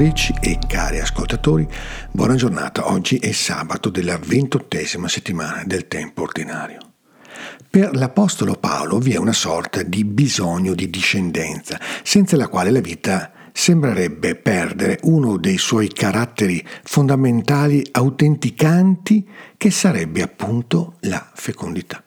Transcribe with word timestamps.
ascoltatrici 0.00 0.34
e 0.40 0.58
cari 0.66 0.98
ascoltatori, 0.98 1.68
buona 2.10 2.34
giornata. 2.34 2.90
Oggi 2.90 3.18
è 3.18 3.32
sabato 3.32 3.90
della 3.90 4.18
ventottesima 4.18 5.08
settimana 5.08 5.62
del 5.66 5.88
tempo 5.88 6.22
ordinario. 6.22 6.78
Per 7.68 7.94
l'Apostolo 7.94 8.54
Paolo 8.54 8.98
vi 8.98 9.12
è 9.12 9.18
una 9.18 9.34
sorta 9.34 9.82
di 9.82 10.04
bisogno 10.04 10.74
di 10.74 10.88
discendenza, 10.88 11.78
senza 12.02 12.36
la 12.36 12.48
quale 12.48 12.70
la 12.70 12.80
vita 12.80 13.30
sembrerebbe 13.52 14.36
perdere 14.36 14.98
uno 15.02 15.36
dei 15.36 15.58
suoi 15.58 15.88
caratteri 15.88 16.64
fondamentali 16.82 17.86
autenticanti 17.90 19.28
che 19.56 19.70
sarebbe 19.70 20.22
appunto 20.22 20.96
la 21.00 21.30
fecondità. 21.34 22.02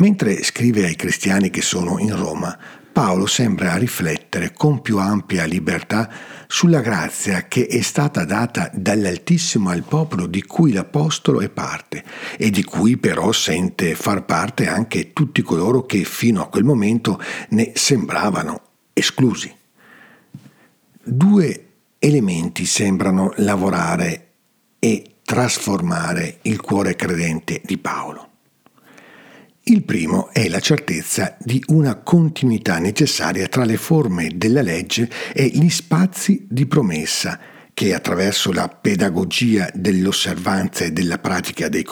Mentre 0.00 0.42
scrive 0.42 0.86
ai 0.86 0.96
cristiani 0.96 1.50
che 1.50 1.60
sono 1.60 1.98
in 1.98 2.16
Roma, 2.16 2.56
Paolo 2.90 3.26
sembra 3.26 3.76
riflettere 3.76 4.50
con 4.50 4.80
più 4.80 4.96
ampia 4.96 5.44
libertà 5.44 6.10
sulla 6.46 6.80
grazia 6.80 7.46
che 7.46 7.66
è 7.66 7.82
stata 7.82 8.24
data 8.24 8.70
dall'Altissimo 8.72 9.68
al 9.68 9.82
popolo 9.82 10.26
di 10.26 10.42
cui 10.42 10.72
l'Apostolo 10.72 11.42
è 11.42 11.50
parte 11.50 12.02
e 12.38 12.48
di 12.48 12.64
cui 12.64 12.96
però 12.96 13.30
sente 13.30 13.94
far 13.94 14.24
parte 14.24 14.66
anche 14.68 15.12
tutti 15.12 15.42
coloro 15.42 15.84
che 15.84 16.04
fino 16.04 16.42
a 16.42 16.48
quel 16.48 16.64
momento 16.64 17.20
ne 17.50 17.72
sembravano 17.74 18.62
esclusi. 18.94 19.54
Due 21.02 21.66
elementi 21.98 22.64
sembrano 22.64 23.34
lavorare 23.36 24.28
e 24.78 25.16
trasformare 25.22 26.38
il 26.42 26.58
cuore 26.62 26.96
credente 26.96 27.60
di 27.62 27.76
Paolo. 27.76 28.29
Il 29.70 29.84
primo 29.84 30.30
è 30.32 30.48
la 30.48 30.58
certezza 30.58 31.36
di 31.38 31.62
una 31.68 31.94
continuità 31.94 32.80
necessaria 32.80 33.46
tra 33.46 33.64
le 33.64 33.76
forme 33.76 34.32
della 34.34 34.62
legge 34.62 35.08
e 35.32 35.46
gli 35.46 35.70
spazi 35.70 36.44
di 36.50 36.66
promessa 36.66 37.38
che 37.72 37.94
attraverso 37.94 38.50
la 38.50 38.66
pedagogia 38.66 39.70
dell'osservanza 39.72 40.82
e 40.82 40.90
della 40.90 41.18
pratica 41.18 41.68
dei, 41.68 41.86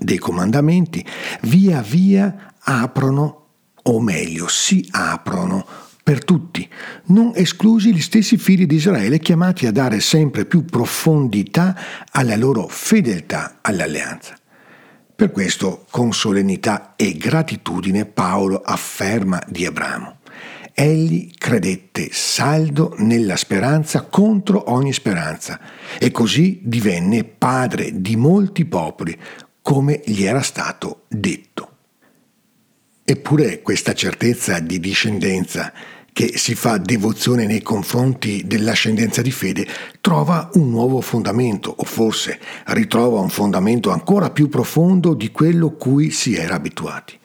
dei 0.00 0.18
comandamenti 0.18 1.06
via 1.42 1.80
via 1.80 2.54
aprono, 2.58 3.46
o 3.84 4.00
meglio 4.00 4.48
si 4.48 4.84
aprono 4.90 5.64
per 6.02 6.24
tutti, 6.24 6.68
non 7.04 7.30
esclusi 7.36 7.94
gli 7.94 8.00
stessi 8.00 8.36
figli 8.36 8.66
di 8.66 8.74
Israele 8.74 9.20
chiamati 9.20 9.66
a 9.66 9.70
dare 9.70 10.00
sempre 10.00 10.44
più 10.44 10.64
profondità 10.64 11.78
alla 12.10 12.34
loro 12.34 12.66
fedeltà 12.66 13.58
all'alleanza. 13.60 14.34
Per 15.22 15.30
questo, 15.30 15.86
con 15.88 16.12
solennità 16.12 16.94
e 16.96 17.16
gratitudine, 17.16 18.06
Paolo 18.06 18.60
afferma 18.60 19.40
di 19.46 19.64
Abramo. 19.64 20.16
Egli 20.74 21.30
credette 21.38 22.08
saldo 22.10 22.96
nella 22.98 23.36
speranza 23.36 24.02
contro 24.02 24.72
ogni 24.72 24.92
speranza 24.92 25.60
e 26.00 26.10
così 26.10 26.58
divenne 26.64 27.22
padre 27.22 28.00
di 28.00 28.16
molti 28.16 28.64
popoli, 28.64 29.16
come 29.62 30.00
gli 30.04 30.24
era 30.24 30.42
stato 30.42 31.04
detto. 31.06 31.70
Eppure 33.04 33.62
questa 33.62 33.94
certezza 33.94 34.58
di 34.58 34.80
discendenza 34.80 35.72
che 36.12 36.36
si 36.36 36.54
fa 36.54 36.76
devozione 36.76 37.46
nei 37.46 37.62
confronti 37.62 38.42
dell'ascendenza 38.44 39.22
di 39.22 39.30
fede, 39.30 39.66
trova 40.00 40.50
un 40.54 40.70
nuovo 40.70 41.00
fondamento, 41.00 41.74
o 41.74 41.84
forse 41.84 42.38
ritrova 42.66 43.20
un 43.20 43.30
fondamento 43.30 43.90
ancora 43.90 44.30
più 44.30 44.48
profondo 44.48 45.14
di 45.14 45.30
quello 45.30 45.70
cui 45.70 46.10
si 46.10 46.34
era 46.34 46.56
abituati. 46.56 47.18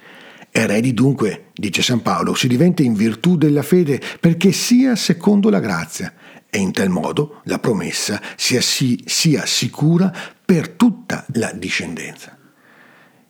Eredi 0.49 0.93
dunque, 0.93 1.47
dice 1.53 1.81
San 1.81 2.01
Paolo, 2.01 2.33
si 2.33 2.47
diventa 2.47 2.81
in 2.81 2.93
virtù 2.93 3.37
della 3.37 3.61
fede 3.61 4.01
perché 4.19 4.51
sia 4.51 4.95
secondo 4.95 5.49
la 5.49 5.59
grazia 5.59 6.13
e 6.49 6.57
in 6.57 6.71
tal 6.71 6.89
modo 6.89 7.41
la 7.43 7.59
promessa 7.59 8.19
sia, 8.35 8.61
si, 8.61 9.03
sia 9.05 9.45
sicura 9.45 10.11
per 10.43 10.69
tutta 10.69 11.25
la 11.33 11.51
discendenza. 11.51 12.35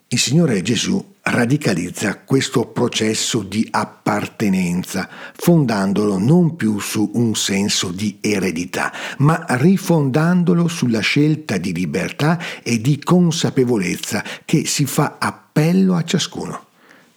Il 0.08 0.20
Signore 0.20 0.62
Gesù 0.62 1.16
radicalizza 1.30 2.20
questo 2.20 2.68
processo 2.68 3.42
di 3.42 3.68
appartenenza, 3.70 5.10
fondandolo 5.36 6.18
non 6.18 6.56
più 6.56 6.80
su 6.80 7.12
un 7.16 7.36
senso 7.36 7.90
di 7.90 8.18
eredità, 8.22 8.94
ma 9.20 9.46
rifondandolo 9.50 10.68
sulla 10.68 11.02
scelta 11.02 11.58
di 11.58 11.74
libertà 11.74 12.40
e 12.64 12.80
di 12.80 13.00
consapevolezza 13.00 14.24
che 14.46 14.66
si 14.66 14.86
fa 14.86 15.18
appello 15.20 15.96
a 15.96 16.04
ciascuno. 16.04 16.66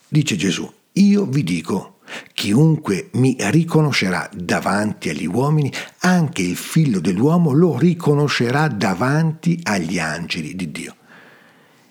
Dice 0.09 0.37
Gesù, 0.37 0.71
io 0.93 1.25
vi 1.27 1.45
dico, 1.45 1.99
chiunque 2.33 3.11
mi 3.13 3.37
riconoscerà 3.39 4.29
davanti 4.35 5.09
agli 5.09 5.27
uomini, 5.27 5.73
anche 6.01 6.43
il 6.43 6.57
figlio 6.57 7.01
dell'uomo 7.01 7.53
lo 7.53 7.79
riconoscerà 7.79 8.67
davanti 8.67 9.61
agli 9.63 9.99
angeli 9.99 10.57
di 10.57 10.71
Dio. 10.73 10.97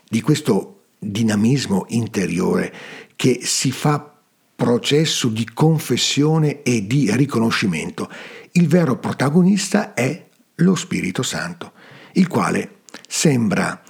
Di 0.08 0.22
questo 0.22 0.79
dinamismo 1.00 1.86
interiore 1.90 2.74
che 3.16 3.40
si 3.42 3.72
fa 3.72 4.14
processo 4.56 5.30
di 5.30 5.50
confessione 5.54 6.64
e 6.64 6.86
di 6.86 7.10
riconoscimento. 7.16 8.12
Il 8.52 8.68
vero 8.68 8.98
protagonista 8.98 9.94
è 9.94 10.28
lo 10.56 10.76
Spirito 10.76 11.24
Santo, 11.24 11.72
il 12.14 12.28
quale 12.28 12.80
sembra 13.08 13.82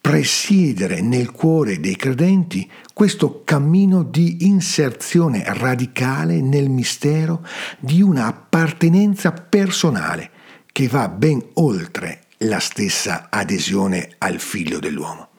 presiedere 0.00 1.00
nel 1.00 1.30
cuore 1.30 1.80
dei 1.80 1.96
credenti 1.96 2.68
questo 2.92 3.42
cammino 3.44 4.02
di 4.02 4.46
inserzione 4.46 5.44
radicale 5.46 6.40
nel 6.40 6.68
mistero 6.68 7.46
di 7.78 8.02
una 8.02 8.26
appartenenza 8.26 9.32
personale 9.32 10.30
che 10.72 10.88
va 10.88 11.08
ben 11.08 11.40
oltre 11.54 12.22
la 12.38 12.58
stessa 12.58 13.28
adesione 13.30 14.14
al 14.18 14.40
figlio 14.40 14.78
dell'uomo. 14.78 15.31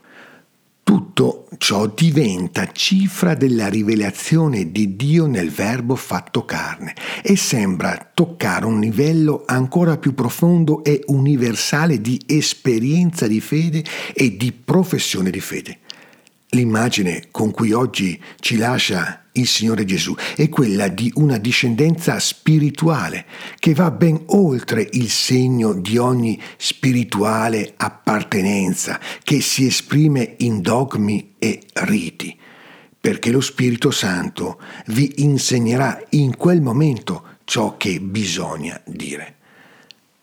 Tutto 1.14 1.48
ciò 1.60 1.86
diventa 1.86 2.72
cifra 2.72 3.36
della 3.36 3.68
rivelazione 3.68 4.72
di 4.72 4.96
Dio 4.96 5.28
nel 5.28 5.52
Verbo 5.52 5.96
fatto 5.96 6.44
carne 6.44 6.96
e 7.22 7.36
sembra 7.36 8.10
toccare 8.12 8.66
un 8.66 8.80
livello 8.80 9.44
ancora 9.46 9.98
più 9.98 10.16
profondo 10.16 10.84
e 10.84 11.04
universale 11.06 12.02
di 12.02 12.20
esperienza 12.26 13.28
di 13.28 13.42
fede 13.42 13.84
e 14.12 14.36
di 14.36 14.52
professione 14.52 15.30
di 15.30 15.40
fede. 15.40 15.82
L'immagine 16.50 17.28
con 17.30 17.52
cui 17.52 17.74
oggi 17.74 18.20
ci 18.40 18.58
lascia 18.58 19.23
il 19.34 19.48
Signore 19.48 19.86
Gesù 19.86 20.14
è 20.36 20.50
quella 20.50 20.88
di 20.88 21.12
una 21.16 21.38
discendenza 21.38 22.20
spirituale 22.20 23.26
che 23.58 23.74
va 23.74 23.90
ben 23.92 24.22
oltre 24.28 24.88
il 24.92 25.10
segno 25.10 25.74
di 25.74 25.98
ogni 25.98 26.40
spirituale 26.58 27.74
appartenenza 27.78 29.00
che 29.24 29.42
si 29.42 29.66
esprime 29.66 30.36
in 30.40 30.62
dogmi 30.62 31.36
e 31.40 31.62
riti, 31.74 32.38
perché 33.00 33.32
lo 33.32 33.42
Spirito 33.42 33.92
Santo 33.92 34.60
vi 34.88 35.14
insegnerà 35.18 36.02
in 36.10 36.38
quel 36.38 36.62
momento 36.62 37.24
ciò 37.44 37.76
che 37.78 38.00
bisogna 38.00 38.80
dire. 38.86 39.38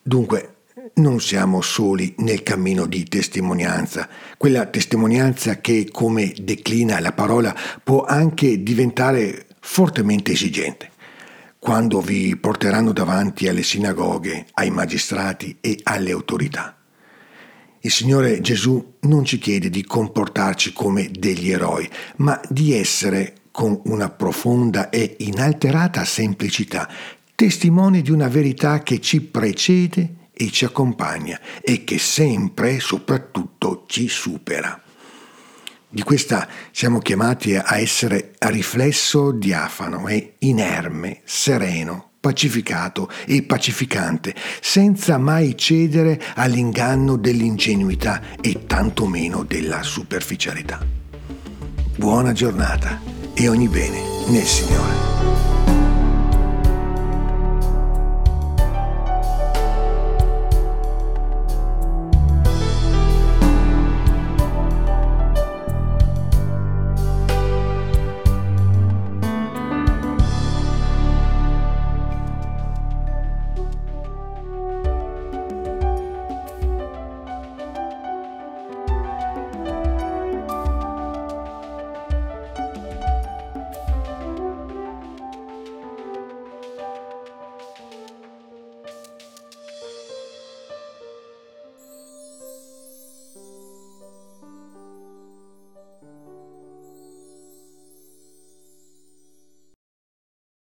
Dunque, 0.03 0.55
non 1.01 1.21
siamo 1.21 1.63
soli 1.63 2.15
nel 2.19 2.43
cammino 2.43 2.87
di 2.87 3.05
testimonianza, 3.05 4.09
quella 4.37 4.67
testimonianza 4.67 5.61
che, 5.61 5.89
come 5.91 6.33
declina 6.41 7.01
la 7.01 7.13
parola, 7.13 7.57
può 7.83 8.05
anche 8.05 8.63
diventare 8.63 9.47
fortemente 9.59 10.33
esigente. 10.33 10.91
Quando 11.59 12.01
vi 12.01 12.37
porteranno 12.37 12.93
davanti 12.93 13.49
alle 13.49 13.63
sinagoghe, 13.63 14.47
ai 14.55 14.71
magistrati 14.71 15.57
e 15.61 15.81
alle 15.83 16.13
autorità. 16.13 16.77
Il 17.81 17.91
Signore 17.91 18.41
Gesù 18.41 18.97
non 19.01 19.25
ci 19.25 19.39
chiede 19.39 19.71
di 19.71 19.85
comportarci 19.85 20.73
come 20.73 21.11
degli 21.11 21.51
eroi, 21.51 21.89
ma 22.17 22.39
di 22.49 22.75
essere, 22.75 23.35
con 23.51 23.81
una 23.87 24.11
profonda 24.11 24.91
e 24.91 25.17
inalterata 25.21 26.05
semplicità, 26.05 26.89
testimoni 27.35 28.03
di 28.03 28.11
una 28.11 28.29
verità 28.29 28.83
che 28.83 29.01
ci 29.01 29.23
precede 29.23 30.19
e 30.41 30.51
ci 30.51 30.65
accompagna 30.65 31.39
e 31.61 31.85
che 31.85 31.99
sempre 31.99 32.77
e 32.77 32.81
soprattutto 32.81 33.85
ci 33.87 34.09
supera. 34.09 34.83
Di 35.87 36.03
questa 36.03 36.49
siamo 36.71 36.99
chiamati 37.01 37.57
a 37.57 37.77
essere 37.77 38.33
riflesso 38.39 39.33
diafano 39.33 40.09
e 40.09 40.37
inerme, 40.39 41.21
sereno, 41.25 42.13
pacificato 42.21 43.11
e 43.27 43.43
pacificante, 43.43 44.35
senza 44.63 45.19
mai 45.19 45.59
cedere 45.59 46.19
all'inganno 46.37 47.17
dell'ingenuità 47.17 48.23
e 48.41 48.67
tantomeno 48.67 49.43
della 49.43 49.83
superficialità. 49.83 50.79
Buona 51.97 52.33
giornata 52.33 52.99
e 53.35 53.49
ogni 53.49 53.69
bene 53.69 54.01
nel 54.29 54.47
Signore. 54.47 55.30